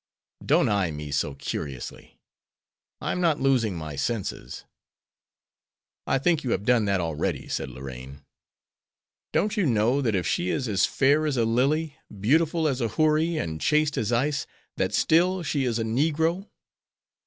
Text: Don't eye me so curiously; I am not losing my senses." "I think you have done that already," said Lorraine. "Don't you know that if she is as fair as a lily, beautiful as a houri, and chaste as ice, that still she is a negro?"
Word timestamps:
Don't 0.43 0.67
eye 0.67 0.89
me 0.89 1.11
so 1.11 1.35
curiously; 1.35 2.17
I 2.99 3.11
am 3.11 3.21
not 3.21 3.39
losing 3.39 3.75
my 3.75 3.95
senses." 3.95 4.65
"I 6.07 6.17
think 6.17 6.43
you 6.43 6.49
have 6.53 6.65
done 6.65 6.85
that 6.85 6.99
already," 6.99 7.47
said 7.47 7.69
Lorraine. 7.69 8.23
"Don't 9.31 9.55
you 9.57 9.67
know 9.67 10.01
that 10.01 10.15
if 10.15 10.25
she 10.25 10.49
is 10.49 10.67
as 10.67 10.87
fair 10.87 11.27
as 11.27 11.37
a 11.37 11.45
lily, 11.45 11.97
beautiful 12.19 12.67
as 12.67 12.81
a 12.81 12.87
houri, 12.87 13.37
and 13.37 13.61
chaste 13.61 13.95
as 13.95 14.11
ice, 14.11 14.47
that 14.75 14.91
still 14.95 15.43
she 15.43 15.65
is 15.65 15.77
a 15.77 15.83
negro?" 15.83 16.49